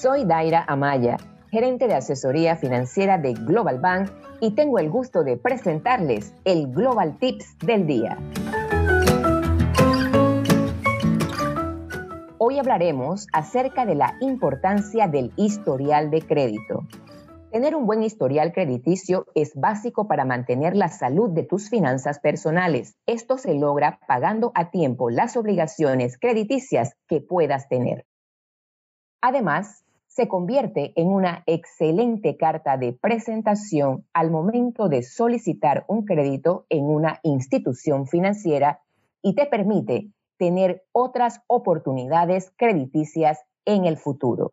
[0.00, 1.16] Soy Daira Amaya,
[1.50, 4.08] gerente de asesoría financiera de Global Bank
[4.40, 8.16] y tengo el gusto de presentarles el Global Tips del día.
[12.38, 16.86] Hoy hablaremos acerca de la importancia del historial de crédito.
[17.50, 22.96] Tener un buen historial crediticio es básico para mantener la salud de tus finanzas personales.
[23.06, 28.06] Esto se logra pagando a tiempo las obligaciones crediticias que puedas tener.
[29.20, 29.84] Además,
[30.18, 36.86] se convierte en una excelente carta de presentación al momento de solicitar un crédito en
[36.86, 38.80] una institución financiera
[39.22, 44.50] y te permite tener otras oportunidades crediticias en el futuro.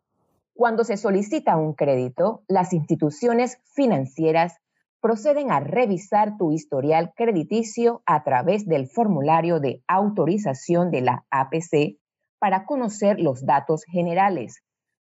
[0.54, 4.58] Cuando se solicita un crédito, las instituciones financieras
[5.00, 11.98] proceden a revisar tu historial crediticio a través del formulario de autorización de la APC
[12.38, 14.62] para conocer los datos generales,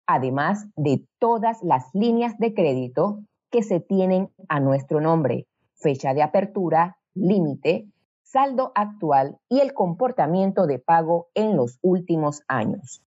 [0.09, 3.19] además de todas las líneas de crédito
[3.52, 7.85] que se tienen a nuestro nombre, fecha de apertura, límite,
[8.23, 13.03] saldo actual y el comportamiento de pago en los últimos años.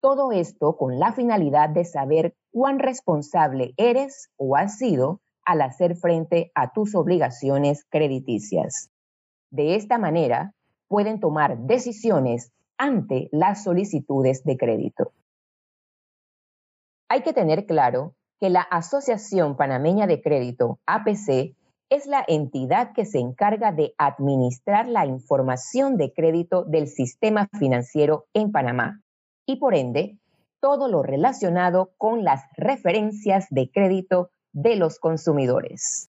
[0.00, 5.96] Todo esto con la finalidad de saber cuán responsable eres o has sido al hacer
[5.96, 8.90] frente a tus obligaciones crediticias.
[9.50, 10.52] De esta manera,
[10.88, 15.12] pueden tomar decisiones ante las solicitudes de crédito.
[17.14, 21.54] Hay que tener claro que la Asociación Panameña de Crédito, APC,
[21.88, 28.26] es la entidad que se encarga de administrar la información de crédito del sistema financiero
[28.34, 29.00] en Panamá
[29.46, 30.18] y por ende
[30.58, 36.10] todo lo relacionado con las referencias de crédito de los consumidores.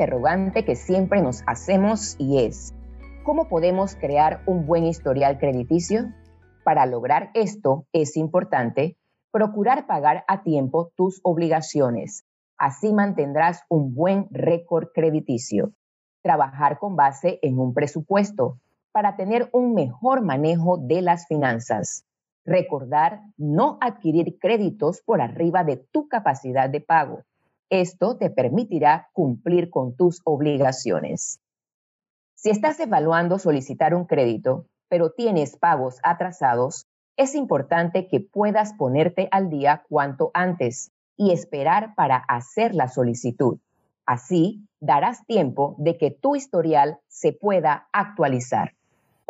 [0.00, 2.74] Interrogante que siempre nos hacemos y es,
[3.22, 6.06] ¿cómo podemos crear un buen historial crediticio?
[6.64, 8.96] Para lograr esto es importante
[9.30, 12.24] procurar pagar a tiempo tus obligaciones.
[12.56, 15.74] Así mantendrás un buen récord crediticio.
[16.22, 18.58] Trabajar con base en un presupuesto
[18.92, 22.06] para tener un mejor manejo de las finanzas.
[22.46, 27.20] Recordar no adquirir créditos por arriba de tu capacidad de pago
[27.70, 31.40] esto te permitirá cumplir con tus obligaciones.
[32.34, 36.86] Si estás evaluando solicitar un crédito, pero tienes pagos atrasados,
[37.16, 43.58] es importante que puedas ponerte al día cuanto antes y esperar para hacer la solicitud.
[44.06, 48.74] Así darás tiempo de que tu historial se pueda actualizar.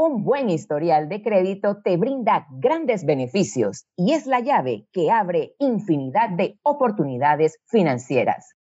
[0.03, 5.57] Un buen historial de crédito te brinda grandes beneficios y es la llave que abre
[5.59, 8.55] infinidad de oportunidades financieras.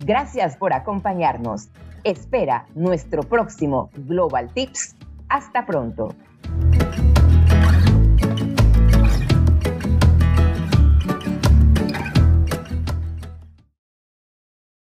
[0.00, 1.70] Gracias por acompañarnos.
[2.02, 4.96] Espera nuestro próximo Global Tips.
[5.28, 6.08] Hasta pronto.